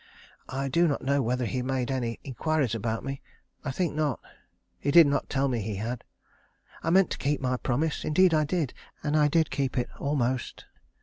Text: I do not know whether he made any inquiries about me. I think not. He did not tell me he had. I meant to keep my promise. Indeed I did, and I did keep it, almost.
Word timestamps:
I 0.49 0.67
do 0.67 0.87
not 0.87 1.03
know 1.03 1.21
whether 1.21 1.45
he 1.45 1.61
made 1.61 1.91
any 1.91 2.19
inquiries 2.23 2.73
about 2.73 3.03
me. 3.05 3.21
I 3.63 3.69
think 3.69 3.93
not. 3.93 4.19
He 4.79 4.89
did 4.89 5.05
not 5.05 5.29
tell 5.29 5.47
me 5.47 5.61
he 5.61 5.75
had. 5.75 6.03
I 6.81 6.89
meant 6.89 7.11
to 7.11 7.19
keep 7.19 7.39
my 7.39 7.55
promise. 7.57 8.03
Indeed 8.03 8.33
I 8.33 8.43
did, 8.43 8.73
and 9.03 9.15
I 9.15 9.27
did 9.27 9.51
keep 9.51 9.77
it, 9.77 9.89
almost. 9.99 10.65